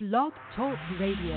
[0.00, 1.36] Blog Talk Radio.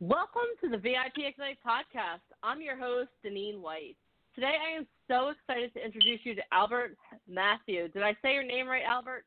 [0.00, 2.18] Welcome to the VIP Ignite podcast.
[2.42, 3.96] I'm your host, Deneen White.
[4.34, 6.96] Today I am so excited to introduce you to Albert
[7.28, 7.86] Matthew.
[7.86, 9.24] Did I say your name right, Albert?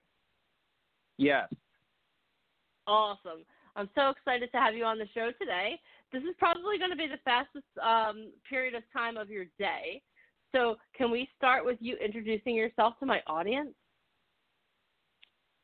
[1.18, 1.48] Yes.
[2.88, 3.46] Awesome.
[3.76, 5.80] I'm so excited to have you on the show today.
[6.12, 10.02] This is probably going to be the fastest um, period of time of your day.
[10.54, 13.74] So, can we start with you introducing yourself to my audience?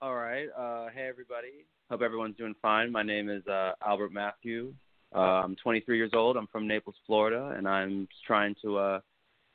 [0.02, 0.48] All right.
[0.58, 1.66] Uh, hey, everybody.
[1.92, 2.92] Hope everyone's doing fine.
[2.92, 4.74] My name is uh, Albert Matthew.
[5.14, 6.38] Uh, I'm 23 years old.
[6.38, 9.00] I'm from Naples, Florida, and I'm trying to uh,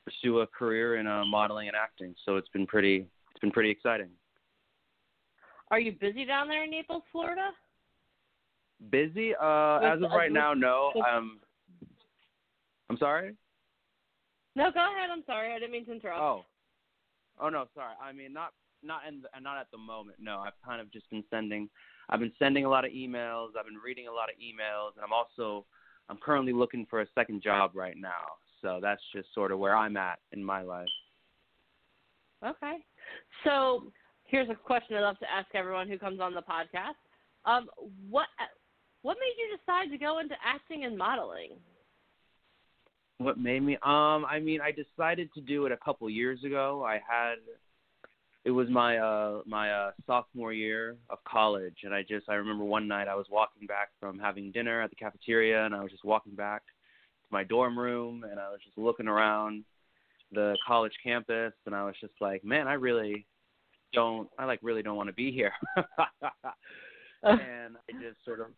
[0.05, 2.15] pursue a career in uh, modeling and acting.
[2.25, 4.11] So it's been pretty, it's been pretty exciting.
[5.71, 7.51] Are you busy down there in Naples, Florida?
[8.91, 9.35] Busy?
[9.35, 10.93] Uh, as of right now, no.
[11.07, 11.41] I'm.
[12.91, 13.35] I'm sorry.
[14.57, 15.11] No, go ahead.
[15.11, 15.53] I'm sorry.
[15.53, 16.21] I didn't mean to interrupt.
[16.21, 16.45] Oh.
[17.41, 17.95] Oh no, sorry.
[18.01, 20.19] I mean, not not in the, not at the moment.
[20.21, 21.69] No, I've kind of just been sending.
[22.11, 23.49] I've been sending a lot of emails.
[23.59, 25.65] I've been reading a lot of emails, and I'm also
[26.09, 28.37] I'm currently looking for a second job right now.
[28.63, 30.87] So that's just sort of where I'm at in my life.
[32.45, 32.77] Okay.
[33.43, 33.91] So
[34.27, 36.97] here's a question I love to ask everyone who comes on the podcast.
[37.45, 37.69] Um,
[38.09, 38.27] what
[39.03, 41.51] what made you decide to go into acting and modeling?
[43.19, 43.75] What made me?
[43.83, 46.85] Um, I mean, I decided to do it a couple years ago.
[46.85, 47.37] I had
[48.45, 52.65] it was my uh my uh sophomore year of college and I just I remember
[52.65, 55.91] one night I was walking back from having dinner at the cafeteria and I was
[55.91, 59.65] just walking back to my dorm room and I was just looking around
[60.33, 63.27] the college campus and I was just like, man, I really
[63.93, 65.53] don't I like really don't want to be here.
[67.23, 68.49] and I just sort of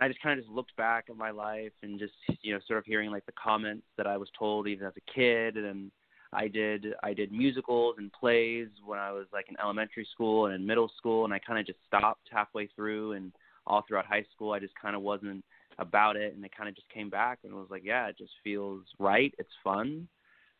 [0.00, 2.12] I just kind of just looked back at my life and just
[2.42, 5.12] you know sort of hearing like the comments that I was told even as a
[5.12, 5.56] kid.
[5.56, 5.90] And
[6.32, 10.54] I did I did musicals and plays when I was like in elementary school and
[10.54, 11.24] in middle school.
[11.24, 13.32] And I kind of just stopped halfway through and
[13.66, 15.44] all throughout high school I just kind of wasn't
[15.78, 16.34] about it.
[16.34, 19.32] And it kind of just came back and was like yeah it just feels right.
[19.38, 20.08] It's fun.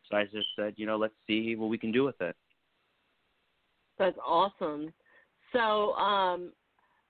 [0.09, 2.37] So I just said you know let's see what we can do with it
[3.99, 4.93] that's awesome
[5.53, 6.53] so um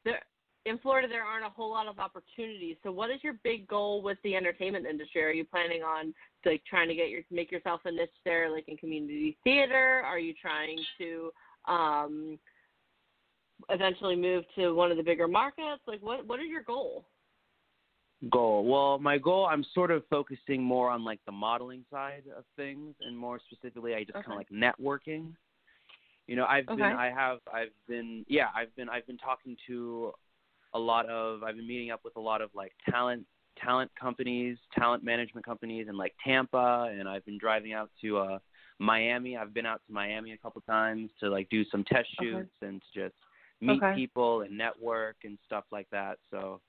[0.04, 0.20] there
[0.66, 2.76] in Florida there aren't a whole lot of opportunities.
[2.82, 5.22] So what is your big goal with the entertainment industry?
[5.22, 6.14] Are you planning on
[6.46, 10.02] like trying to get your make yourself a niche there like in community theater?
[10.04, 11.30] Are you trying to
[11.66, 12.38] um
[13.68, 15.82] eventually move to one of the bigger markets?
[15.86, 17.06] Like what what is your goal?
[18.30, 18.64] Goal.
[18.64, 22.94] Well, my goal I'm sort of focusing more on like the modeling side of things
[23.02, 24.26] and more specifically I just Okay.
[24.26, 25.32] kind of like networking.
[26.26, 26.82] You know, I've Okay.
[26.82, 30.12] been I have I've been yeah, I've been I've been talking to
[30.74, 33.24] a lot of I've been meeting up with a lot of like talent
[33.62, 38.38] talent companies, talent management companies in like Tampa and I've been driving out to uh
[38.78, 39.36] Miami.
[39.36, 42.30] I've been out to Miami a couple times to like do some test Okay.
[42.30, 43.14] shoots and to just
[43.60, 43.94] meet Okay.
[43.94, 46.18] people and network and stuff like that.
[46.30, 46.60] So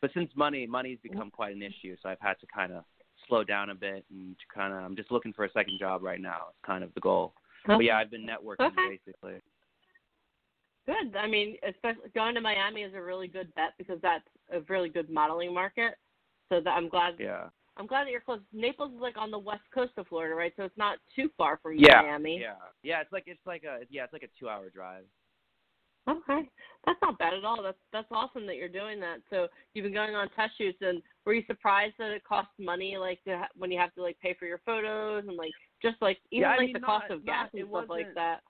[0.00, 2.84] but since money money's become quite an issue, so I've had to kind of
[3.28, 6.20] slow down a bit and kind of I'm just looking for a second job right
[6.20, 6.48] now.
[6.50, 7.32] It's kind of the goal.
[7.76, 8.98] But yeah, I've been networking Okay.
[9.06, 9.40] basically.
[10.86, 11.16] Good.
[11.16, 14.88] I mean, especially going to Miami is a really good bet because that's a really
[14.88, 15.96] good modeling market.
[16.48, 17.50] So that I'm glad Yeah.
[17.76, 18.40] I'm glad that you're close.
[18.52, 20.52] Naples is like on the west coast of Florida, right?
[20.56, 22.02] So it's not too far from Yeah.
[22.02, 22.40] Miami.
[22.40, 22.54] Yeah.
[22.82, 25.04] Yeah, it's like it's like a yeah, it's like a 2-hour drive.
[26.08, 26.48] Okay,
[26.86, 27.62] that's not bad at all.
[27.62, 29.18] That's that's awesome that you're doing that.
[29.30, 32.96] So you've been going on test shoots, and were you surprised that it costs money,
[32.96, 35.50] like to ha- when you have to like pay for your photos and like
[35.82, 38.14] just like even Yeah, like mean, the not- cost of not- gas and stuff like
[38.14, 38.40] that?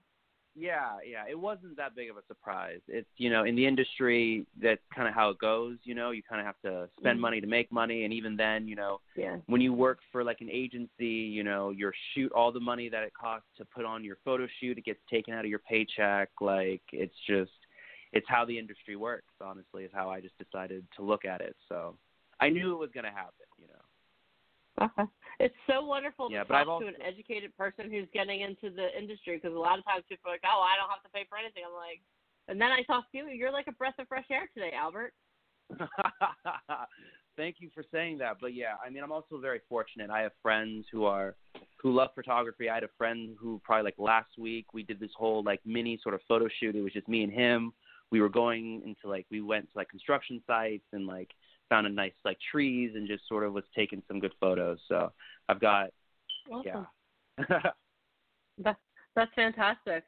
[0.54, 2.81] Yeah, yeah, it wasn't that big of a surprise.
[2.88, 5.76] It's you know in the industry that's kind of how it goes.
[5.84, 7.22] You know, you kind of have to spend Mhm.
[7.22, 9.37] money to make money, and even then, you know, Yeah.
[9.47, 13.04] when you work for like an agency, you know, your shoot all the money that
[13.04, 16.31] it costs to put on your photo shoot, it gets taken out of your paycheck.
[16.41, 17.53] Like it's just
[18.12, 21.55] it's how the industry works, honestly, is how I just decided to look at it.
[21.69, 21.96] So
[22.40, 24.84] I knew it was gonna happen, you know.
[24.87, 25.05] Okay.
[25.40, 28.96] It's so wonderful Yeah, to talk also- to an educated person who's getting into the
[28.99, 31.25] industry because a lot of times people are like, "Oh, I don't have to pay
[31.25, 32.00] for anything." I'm like,
[32.49, 33.29] and then I talk to you.
[33.29, 35.14] You're like a breath of fresh air today, Albert.
[37.37, 38.38] Thank you for saying that.
[38.40, 40.11] But yeah, I mean, I'm also very fortunate.
[40.11, 41.37] I have friends who are
[41.81, 42.69] who love photography.
[42.69, 46.00] I had a friend who probably like last week we did this whole like mini
[46.02, 46.75] sort of photo shoot.
[46.75, 47.73] It was just me and him.
[48.11, 51.31] We were going into like we went to like construction sites and like
[51.69, 54.79] found a nice like trees and just sort of was taking some good photos.
[54.88, 55.12] So
[55.49, 55.91] I've got
[56.50, 56.87] Awesome.
[57.38, 57.61] yeah.
[58.59, 58.79] That's
[59.15, 60.05] that's fantastic.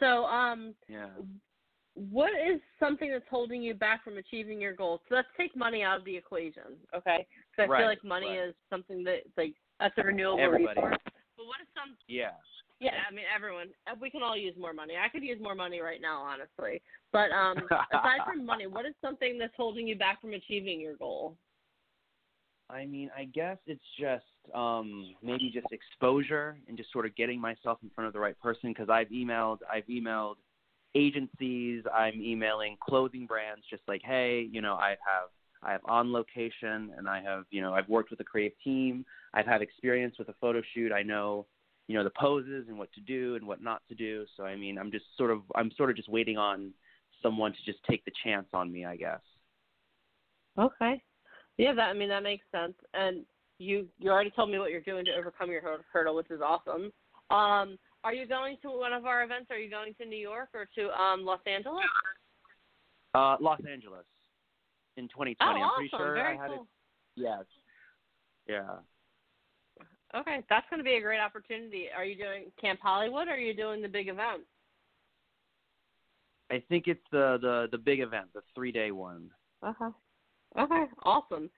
[0.00, 1.08] So, um, yeah.
[1.94, 5.00] what is something that's holding you back from achieving your goals?
[5.08, 7.26] So let's take money out of the equation, okay?
[7.50, 8.48] Because I Right, feel like money right.
[8.48, 10.80] is something that like that's a renewable Everybody.
[10.80, 10.96] resource.
[11.36, 11.96] But what is some?
[12.08, 12.30] Yeah.
[12.82, 13.68] Yeah, I mean everyone.
[13.86, 14.94] uh, We can all use more money.
[15.02, 16.82] I could use more money right now, honestly.
[17.12, 17.56] But um,
[17.92, 21.36] aside from money, what is something that's holding you back from achieving your goal?
[22.68, 24.24] I mean, I guess it's just
[24.54, 28.38] um, maybe just exposure and just sort of getting myself in front of the right
[28.40, 30.36] person because I've emailed, I've emailed
[30.94, 35.28] agencies, I'm emailing clothing brands, just like, hey, you know, I have,
[35.62, 39.04] I have on location, and I have, you know, I've worked with a creative team,
[39.34, 41.46] I've had experience with a photo shoot, I know,
[41.88, 44.24] you know, the poses and what to do and what not to do.
[44.36, 46.72] So I mean, I'm just sort of, I'm sort of just waiting on
[47.22, 49.20] someone to just take the chance on me, I guess.
[50.58, 51.02] Okay.
[51.58, 52.74] Yeah, that I mean that makes sense.
[52.94, 53.24] And
[53.58, 55.62] you you already told me what you're doing to overcome your
[55.92, 56.92] hurdle, which is awesome.
[57.30, 59.50] Um, are you going to one of our events?
[59.50, 61.84] Are you going to New York or to um Los Angeles?
[63.14, 64.04] Uh, Los Angeles
[64.96, 65.36] in 2020.
[65.40, 66.06] Oh, I'm pretty awesome.
[66.06, 66.62] sure Very I had cool.
[66.62, 67.20] it.
[67.20, 67.44] Yes.
[68.48, 68.76] Yeah.
[70.14, 71.86] Okay, that's going to be a great opportunity.
[71.96, 74.42] Are you doing Camp Hollywood or are you doing the big event?
[76.50, 79.30] I think it's the the the big event, the three day one.
[79.64, 79.88] Okay.
[80.58, 81.48] Okay, awesome.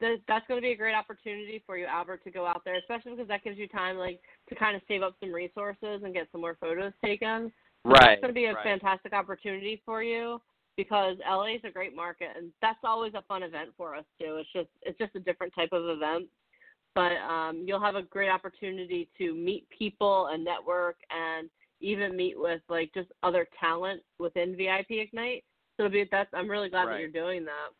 [0.00, 2.76] That that's going to be a great opportunity for you, Albert, to go out there,
[2.76, 6.12] especially because that gives you time, like, to kind of save up some resources and
[6.12, 7.50] get some more photos taken.
[7.86, 8.62] So That's going to be a right.
[8.62, 10.40] fantastic opportunity for you
[10.76, 14.36] because LA is a great market, and that's always a fun event for us too.
[14.36, 16.26] It's just it's just a different type of event,
[16.94, 21.48] but um, you'll have a great opportunity to meet people and network, and
[21.80, 25.44] even meet with like just other talent within VIP Ignite.
[25.76, 27.70] So it'll be that's I'm really glad that you're doing that.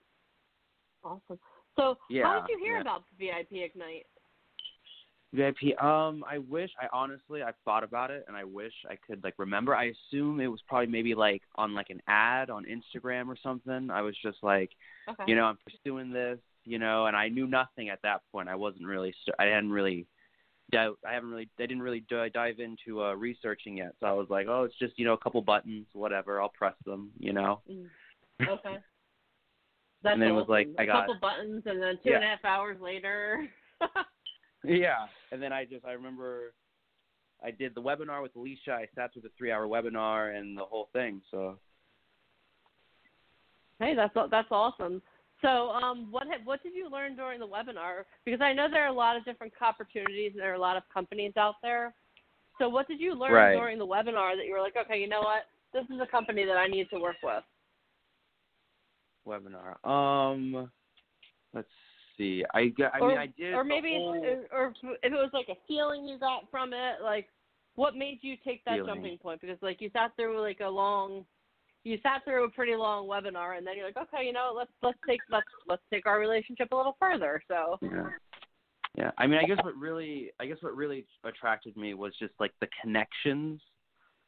[1.04, 1.38] Awesome.
[1.76, 2.80] So how did you hear yeah.
[2.80, 4.06] about VIP Ignite?
[5.32, 5.82] VIP.
[5.82, 9.34] Um, I wish I honestly I've thought about it and I wish I could like
[9.38, 9.74] remember.
[9.74, 13.90] I assume it was probably maybe like on like an ad on Instagram or something.
[13.90, 14.70] I was just like,
[15.08, 15.24] Okay.
[15.26, 18.48] you know, I'm pursuing this, you know, and I knew nothing at that point.
[18.48, 20.06] I wasn't really, I hadn't really
[20.70, 20.98] doubt.
[21.06, 23.92] I haven't really, I didn't really di- dive into uh, researching yet.
[24.00, 26.40] So I was like, oh, it's just you know a couple buttons, whatever.
[26.40, 27.60] I'll press them, you know.
[27.70, 27.86] Mm.
[28.48, 28.76] Okay.
[30.02, 30.76] That's And then it was like, awesome.
[30.80, 32.16] I a got- couple buttons, and then two Yeah.
[32.16, 33.46] and a half hours later.
[34.64, 35.06] Yeah.
[35.32, 36.54] And then I just, I remember,
[37.44, 38.70] I did the webinar with Alicia.
[38.72, 41.20] I sat through the three-hour webinar and the whole thing.
[41.32, 41.58] So
[43.80, 45.02] hey, that's that's awesome.
[45.42, 48.04] So, um, what have, what did you learn during the webinar?
[48.24, 50.76] Because I know there are a lot of different opportunities, and there are a lot
[50.76, 51.94] of companies out there.
[52.58, 53.54] So, what did you learn Right.
[53.56, 56.44] during the webinar that you were like, okay, you know what, this is a company
[56.44, 57.42] that I need to work with?
[59.26, 59.84] webinar.
[59.88, 60.70] Um,
[61.54, 61.68] let's
[62.16, 62.44] see.
[62.54, 63.54] I, got- I or, mean, I did.
[63.54, 67.28] or maybe, whole- or if it was like a feeling you got from it, like
[67.76, 68.94] what made you take that Feeling.
[68.94, 69.40] jumping point?
[69.40, 71.24] Because like you sat through like a long,
[71.84, 74.70] you sat through a pretty long webinar, and then you're like, okay, you know, let's
[74.82, 77.42] let's take let's let's take our relationship a little further.
[77.48, 78.08] So Yeah.
[78.96, 79.10] Yeah.
[79.16, 82.52] I mean, I guess what really, I guess what really attracted me was just like
[82.60, 83.60] the connections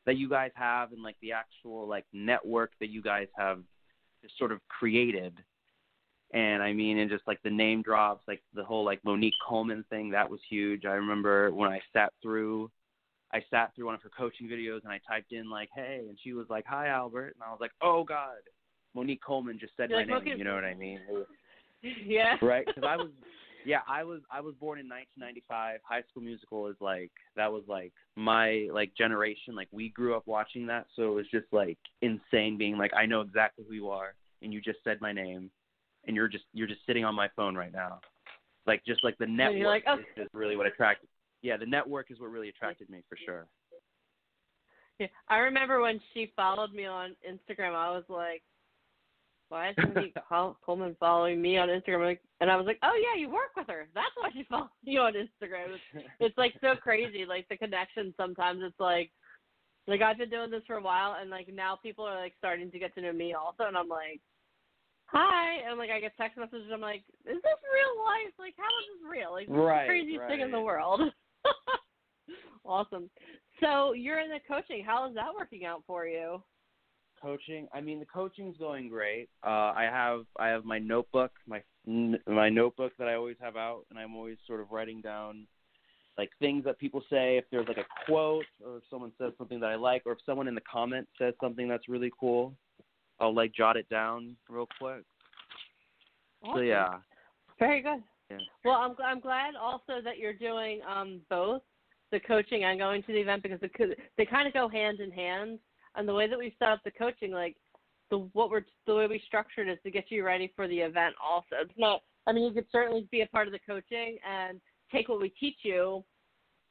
[0.07, 3.61] that you guys have and like the actual like network that you guys have
[4.23, 5.39] just sort of created.
[6.33, 9.85] And I mean, and just like the name drops, like the whole like Monique Coleman
[9.91, 10.85] thing, that was huge.
[10.85, 12.71] I remember when I sat through,
[13.35, 16.17] I sat through one of her coaching videos and I typed in like, "Hey," and
[16.23, 18.39] she was like, "Hi, Albert," and I was like, "Oh God."
[18.95, 20.39] Monique Coleman just said You're my like, name.
[20.39, 21.01] You know what I mean?
[22.07, 22.65] Yeah, right?
[22.65, 23.11] Because I was,
[23.67, 25.81] yeah, I was, I was born in 1995.
[25.85, 29.55] High School Musical is like that was like my like generation.
[29.55, 32.57] Like we grew up watching that, so it was just like insane.
[32.57, 35.51] Being like, I know exactly who you are, and you just said my name,
[36.07, 38.01] and you're just you're just sitting on my phone right now.
[38.67, 41.11] Like just like the network like, "Oh." is just really what attracted.
[41.45, 43.47] Yeah, the network is what really attracted me for sure.
[44.99, 45.09] yeah.
[45.29, 48.43] I remember when she followed me on Instagram, I was like.
[49.51, 49.77] Why is
[50.65, 52.17] Coleman following me on Instagram?
[52.41, 53.87] And I was like, "Oh yeah, you work with her.
[53.95, 58.15] That's why she follows you on Instagram." It's, it's like so crazy, like the connection.
[58.17, 59.13] Sometimes it's like,
[59.87, 62.71] like I've been doing this for a while, and like now people are like starting
[62.71, 64.21] to get to know me also, and I'm like,
[65.07, 66.71] "Hi," and like I get text messages.
[66.73, 68.33] I'm like, "Is this real life?
[68.39, 69.31] Like, how is this real?
[69.31, 71.03] Like, this is the craziest thing in the world."
[72.65, 73.11] awesome.
[73.61, 74.85] So you're in the coaching.
[74.85, 76.43] How is that working out for you?
[77.23, 81.63] coaching i mean the coaching's going great uh i have i have my notebook my
[82.27, 85.47] my notebook that i always have out and i'm always sort of writing down
[86.19, 89.59] like things that people say if there's like a quote or if someone says something
[89.59, 92.53] that i like or if someone in the comments says something that's really cool
[93.21, 95.03] i'll like jot it down real quick
[96.53, 96.97] so yeah
[97.59, 98.03] Very good.
[98.31, 98.39] Yeah.
[98.65, 101.63] Well, I'm I'm glad also that you're doing um both
[102.11, 105.11] the coaching and going to the event because the, they kind of go hand in
[105.11, 105.59] hand.
[105.97, 107.57] And the way that we set up the coaching, like
[108.11, 111.15] the what we're the way we structured is to get you ready for the event.
[111.23, 112.03] Also, it's not.
[112.27, 115.29] I mean, you could certainly be a part of the coaching and take what we
[115.29, 116.03] teach you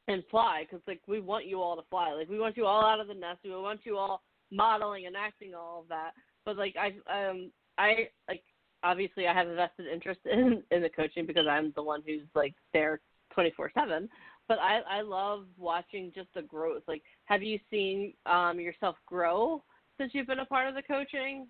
[0.08, 2.12] and fly because like we want you all to fly.
[2.14, 3.40] Like we want you all out of the nest.
[3.44, 6.12] We want you all modeling and acting all of that.
[6.46, 8.44] But like I um I like
[8.84, 12.28] obviously I have a vested interest in in the coaching because I'm the one who's
[12.36, 13.02] like there
[13.38, 14.08] 24/7
[14.48, 16.84] but I I love watching just the growth.
[16.88, 19.64] Like, have you seen um yourself grow
[19.98, 21.48] since you've been a part of the coaching?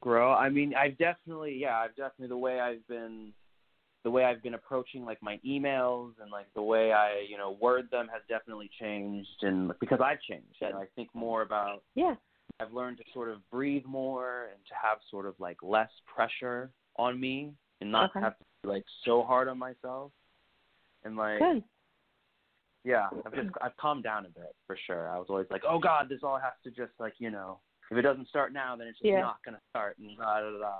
[0.00, 0.32] Grow.
[0.32, 3.32] I mean, I've definitely yeah, I've definitely the way I've been
[4.04, 7.56] the way I've been approaching like my emails and like the way I, you know,
[7.60, 10.56] word them has definitely changed and because I've changed.
[10.60, 12.14] You know, I think more about Yeah.
[12.60, 16.70] I've learned to sort of breathe more and to have sort of like less pressure
[16.96, 18.20] on me and not Okay.
[18.20, 20.10] have to be like so hard on myself.
[21.04, 21.62] And like Good.
[22.84, 25.08] yeah, I've just I've calmed down a bit for sure.
[25.08, 27.60] I was always like, oh God, this all has to just like you know,
[27.90, 29.20] if it doesn't start now, then it's just Yeah.
[29.20, 30.74] not gonna start and da da da.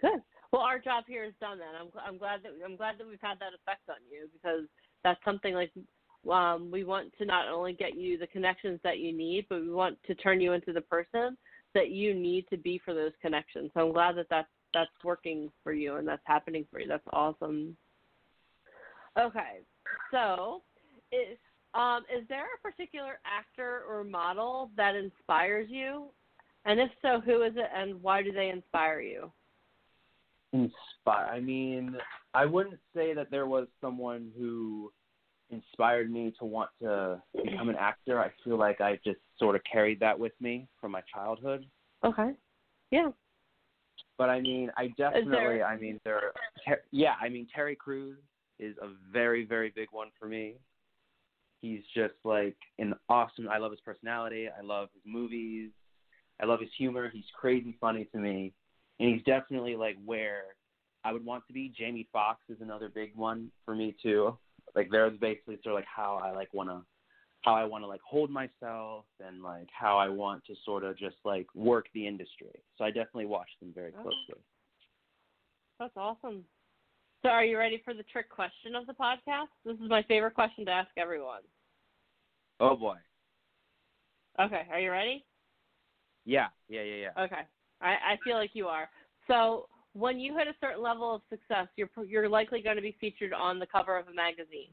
[0.00, 0.22] Good.
[0.52, 1.58] Well, our job here is done.
[1.58, 4.66] Then I'm I'm glad that I'm glad that we've had that effect on you because
[5.04, 5.70] that's something like
[6.28, 9.70] um, we want to not only get you the connections that you need, but we
[9.70, 11.36] want to turn you into the person
[11.74, 13.70] that you need to be for those connections.
[13.74, 16.86] So I'm glad that that's that's working for you and that's happening for you.
[16.86, 17.76] That's awesome.
[19.18, 19.60] Okay,
[20.12, 20.62] so
[21.10, 21.36] is
[21.74, 26.06] um, is there a particular actor or model that inspires you?
[26.64, 29.32] And if so, who is it and why do they inspire you?
[30.52, 31.26] Inspire.
[31.32, 31.96] I mean,
[32.34, 34.92] I wouldn't say that there was someone who
[35.50, 38.20] inspired me to want to become an actor.
[38.20, 41.66] I feel like I just sort of carried that with me from my childhood.
[42.04, 42.30] Okay.
[42.90, 43.10] Yeah.
[44.18, 45.30] But I mean, I definitely.
[45.32, 46.32] there- I mean, there.
[46.66, 48.18] Ter- yeah, I mean, Terry Crews
[48.58, 50.54] is a very, very big one for me.
[51.62, 53.48] He's just like an awesome.
[53.48, 54.48] I love his personality.
[54.48, 55.70] I love his movies.
[56.40, 57.10] I love his humor.
[57.12, 58.52] He's crazy funny to me,
[58.98, 60.44] and he's definitely like where
[61.04, 61.72] I would want to be.
[61.76, 64.38] Jamie Foxx is another big one for me too.
[64.74, 66.82] Like they're basically sort of like how I like want to
[67.42, 70.98] how I want to like hold myself and like how I want to sort of
[70.98, 72.52] just like work the industry.
[72.76, 74.02] So I definitely watch them very Oh.
[74.02, 74.42] closely.
[75.78, 76.44] That's awesome.
[77.22, 79.48] So are you ready for the trick question of the podcast?
[79.64, 81.42] This is my favorite question to ask everyone.
[82.60, 82.96] Oh boy.
[84.38, 85.24] Okay, are you ready?
[86.24, 87.24] Yeah, yeah, yeah, yeah.
[87.24, 87.42] Okay.
[87.80, 88.88] I, I feel like you are.
[89.26, 92.96] So when you hit a certain level of success, you're you're likely going to be
[93.00, 94.72] featured on the cover of a magazine.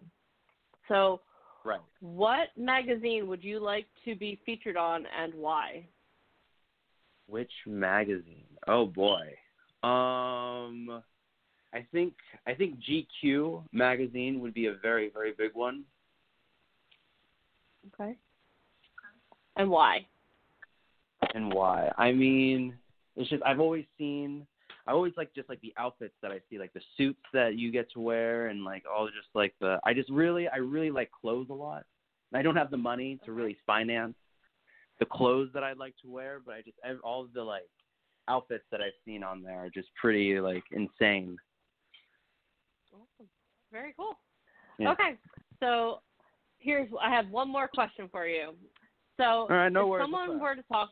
[0.87, 1.21] So
[1.63, 1.81] Right.
[1.99, 5.85] what magazine would you like to be featured on and why?
[7.27, 8.45] Which magazine?
[8.67, 9.33] Oh boy.
[9.83, 11.03] Um
[11.73, 12.13] I think
[12.45, 15.83] I think GQ magazine would be a very very big one.
[17.93, 18.15] Okay.
[19.55, 20.05] And why?
[21.33, 21.91] And why?
[21.97, 22.75] I mean,
[23.15, 24.45] it's just I've always seen
[24.87, 27.71] I always like just like the outfits that I see, like the suits that you
[27.71, 31.11] get to wear and like all just like the I just really I really like
[31.11, 31.83] clothes a lot.
[32.31, 34.15] And I don't have the money to really finance
[34.99, 37.69] the clothes that I'd like to wear, but I just all of the like
[38.29, 41.37] outfits that I've seen on there are just pretty like insane.
[42.93, 43.29] Awesome.
[43.71, 44.17] Very cool.
[44.79, 44.91] Yeah.
[44.91, 45.17] Okay.
[45.59, 46.01] So
[46.59, 48.53] here's I have one more question for you.
[49.17, 50.03] So right, no if worries.
[50.03, 50.89] someone were to talk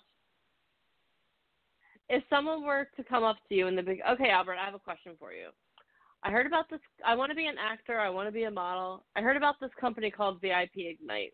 [2.10, 4.74] if someone were to come up to you in the big okay, Albert, I have
[4.76, 5.50] a question for you.
[6.24, 8.52] I heard about this I want to be an actor, I want to be a
[8.52, 9.04] model.
[9.16, 11.34] I heard about this company called VIP Ignite.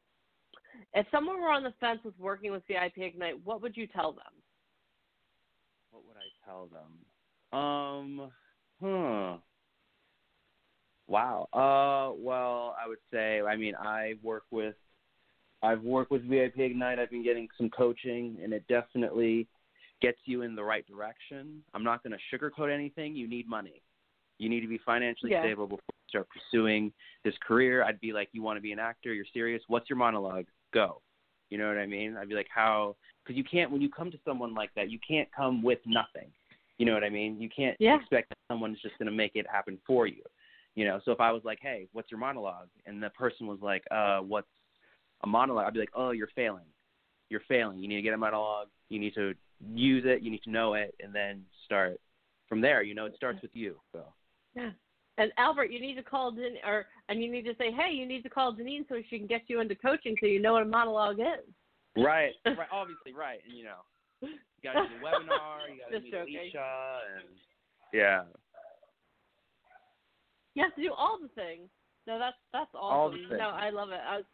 [0.93, 4.11] If someone were on the fence with working with VIP Ignite, what would you tell
[4.11, 4.23] them?
[5.91, 7.59] What would I tell them?
[7.59, 8.31] Um.
[11.11, 11.49] Wow.
[11.51, 14.75] Uh, well, I would say, I mean, I work with,
[15.61, 16.99] I've worked with VIP Ignite.
[16.99, 19.49] I've been getting some coaching, and it definitely
[20.01, 21.63] gets you in the right direction.
[21.73, 23.15] I'm not going to sugarcoat anything.
[23.15, 23.81] You need money.
[24.39, 25.41] You need to be financially Yeah.
[25.41, 26.91] stable before you start pursuing
[27.23, 27.83] this career.
[27.83, 29.13] I'd be like, you want to be an actor?
[29.13, 29.61] You're serious?
[29.67, 30.45] What's your monologue?
[30.73, 31.01] Go.
[31.49, 32.17] You know what I mean?
[32.17, 32.95] I'd be like, how?
[33.23, 36.31] Because you can't when you come to someone like that, you can't come with nothing.
[36.77, 37.39] You know what I mean?
[37.39, 37.97] You can't Yeah.
[37.97, 40.23] expect that someone's just going to make it happen for you.
[40.73, 42.69] You know, so if I was like, "Hey, what's your monologue?
[42.85, 44.47] and the person was like, "Uh, what's
[45.23, 45.67] a monologue?
[45.67, 46.65] I'd be like, "Oh, you're failing.
[47.31, 47.79] You're failing.
[47.79, 48.67] You need to get a monologue.
[48.89, 49.33] You need to
[49.73, 50.21] use it.
[50.21, 51.97] You need to know it, and then start
[52.49, 52.83] from there.
[52.83, 53.77] You know, it starts with you.
[53.93, 54.03] So
[54.53, 54.71] Yeah.
[55.17, 58.05] And Albert, you need to call Den or and you need to say, hey, you
[58.05, 60.63] need to call Denise so she can get you into coaching so you know what
[60.63, 61.47] a monologue is.
[61.95, 63.79] right, right, obviously, right, and you know,
[64.21, 64.29] you
[64.63, 65.71] got to do the webinar.
[65.71, 66.35] You got to meet joking.
[66.37, 67.29] Alicia, and
[67.93, 68.23] yeah,
[70.55, 71.69] You have to do all the things.
[72.07, 72.99] No, that's that's awesome.
[72.99, 73.31] All the things.
[73.37, 73.99] No, I love it.
[74.05, 74.25] I was,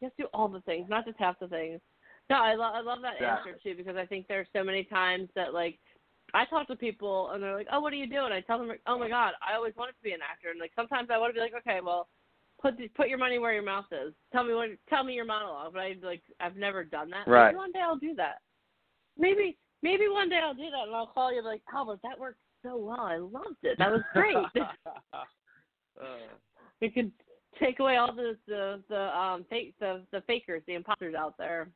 [0.00, 1.80] you have to do all the things, not just half the things.
[2.30, 3.52] No, I, lo- I love that Exactly.
[3.52, 5.78] answer too because I think there's so many times that like
[6.32, 8.70] I talk to people and they're like, "Oh, what are you doing?" I tell them,
[8.86, 11.34] "Oh my God, I always wanted to be an actor." And like sometimes I want
[11.34, 12.08] to be like, "Okay, well,
[12.62, 14.14] put the, put your money where your mouth is.
[14.32, 17.26] Tell me what, tell me your monologue." But I like I've never done that.
[17.26, 17.46] Right.
[17.46, 18.38] Maybe one day I'll do that.
[19.18, 21.98] Maybe maybe one day I'll do that and I'll call you and be like, Albert,
[22.04, 23.00] that worked so well.
[23.00, 23.76] I loved it.
[23.78, 24.36] That was great.
[26.00, 26.32] Uh,
[26.80, 27.12] we could
[27.58, 31.68] take away all the the the um fake the the fakers, the imposters out there.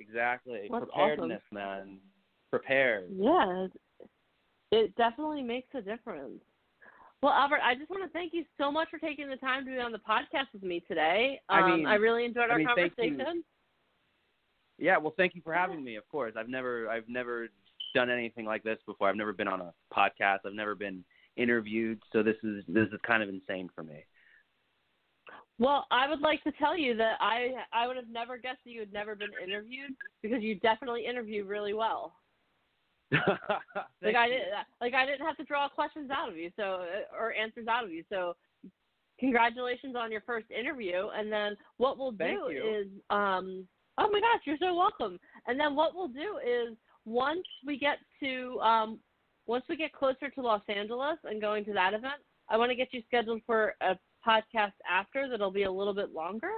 [0.00, 0.68] Exactly.
[0.70, 1.98] That's Preparedness, man.
[2.50, 3.10] Prepared.
[3.12, 3.66] Yeah,
[4.70, 6.40] it definitely makes a difference.
[7.22, 9.70] Well, Albert, I just want to thank you so much for taking the time to
[9.70, 11.40] be on the podcast with me today.
[11.48, 13.42] Um, I mean- I really enjoyed I our mean, conversation.
[14.76, 15.96] Yeah, well, thank you for having me.
[15.96, 17.48] Of course, I've never, I've never
[17.94, 19.08] done anything like this before.
[19.08, 20.40] I've never been on a podcast.
[20.44, 21.04] I've never been
[21.36, 22.00] interviewed.
[22.12, 24.04] So this is, this is kind of insane for me.
[25.58, 28.70] Well, I would like to tell you that I I would have never guessed that
[28.70, 29.92] you had never been interviewed
[30.22, 32.14] because you definitely interview really well.
[33.12, 34.42] like I did
[34.80, 37.84] like I didn't have to draw questions out of you so uh, or answers out
[37.84, 38.02] of you.
[38.08, 38.34] So
[39.20, 42.80] congratulations on your first interview and then what we'll Thank do you.
[42.80, 43.66] is um
[43.98, 45.20] oh my gosh, you're so welcome.
[45.46, 48.98] And then what we'll do is once we get to um
[49.46, 52.76] once we get closer to Los Angeles and going to that event, I want to
[52.76, 53.96] get you scheduled for a
[54.26, 56.50] podcast after that'll be a little bit longer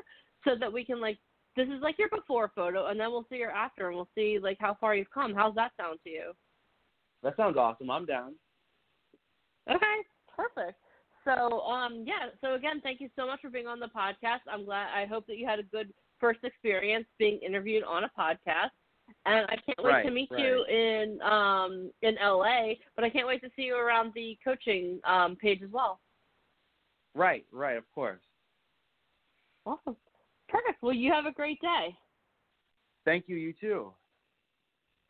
[0.44, 1.18] so that we can like
[1.56, 4.38] this is like your before photo and then we'll see your after and we'll see
[4.40, 5.34] like how far you've come.
[5.34, 6.32] How's that sound to you?
[7.22, 7.90] That sounds awesome.
[7.90, 8.34] I'm down.
[9.68, 9.96] Okay,
[10.36, 10.78] perfect.
[11.24, 12.30] So, um, yeah.
[12.40, 14.40] So again, thank you so much for being on the podcast.
[14.50, 14.88] I'm glad.
[14.94, 18.70] I hope that you had a good first experience being interviewed on a podcast,
[19.26, 20.40] and I can't wait to meet right.
[20.40, 22.74] you in um in LA.
[22.94, 25.98] But I can't wait to see you around the coaching um page as well.
[27.16, 28.20] Right, right, of course.
[29.64, 29.96] Awesome.
[30.50, 30.82] Perfect.
[30.82, 31.96] Well, you have a great day.
[33.06, 33.36] Thank you.
[33.36, 33.92] You too.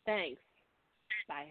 [0.07, 0.41] Thanks.
[1.29, 1.49] Bye.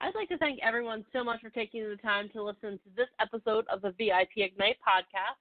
[0.00, 3.06] I'd like to thank everyone so much for taking the time to listen to this
[3.20, 5.38] episode of the VIP Ignite podcast.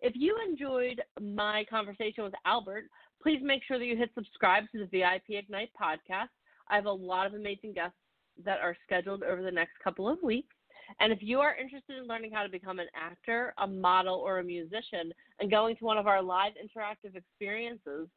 [0.00, 2.84] If you enjoyed my conversation with Albert,
[3.20, 6.28] please make sure that you hit subscribe to the VIP Ignite podcast.
[6.68, 7.96] I have a lot of amazing guests
[8.44, 10.54] that are scheduled over the next couple of weeks.
[11.00, 14.38] And if you are interested in learning how to become an actor, a model, or
[14.38, 18.08] a musician and going to one of our live interactive experiences,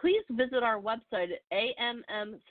[0.00, 1.40] please visit our website at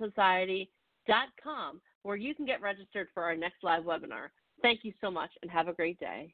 [0.01, 4.29] ammsociety.com where you can get registered for our next live webinar.
[4.61, 6.33] Thank you so much and have a great day.